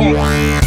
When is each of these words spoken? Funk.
Funk. 0.00 0.59